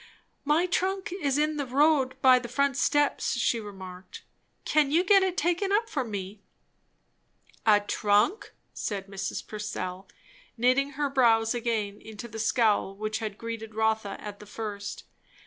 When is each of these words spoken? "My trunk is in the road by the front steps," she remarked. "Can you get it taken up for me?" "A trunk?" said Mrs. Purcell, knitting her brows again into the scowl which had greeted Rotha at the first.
"My 0.45 0.65
trunk 0.65 1.13
is 1.21 1.37
in 1.37 1.57
the 1.57 1.65
road 1.67 2.19
by 2.23 2.39
the 2.39 2.47
front 2.49 2.75
steps," 2.75 3.37
she 3.37 3.59
remarked. 3.59 4.23
"Can 4.65 4.89
you 4.89 5.03
get 5.03 5.21
it 5.21 5.37
taken 5.37 5.71
up 5.71 5.87
for 5.87 6.03
me?" 6.03 6.41
"A 7.67 7.81
trunk?" 7.81 8.51
said 8.73 9.05
Mrs. 9.05 9.45
Purcell, 9.45 10.07
knitting 10.57 10.93
her 10.93 11.07
brows 11.07 11.53
again 11.53 12.01
into 12.01 12.27
the 12.27 12.39
scowl 12.39 12.95
which 12.95 13.19
had 13.19 13.37
greeted 13.37 13.75
Rotha 13.75 14.19
at 14.19 14.39
the 14.39 14.47
first. 14.47 15.03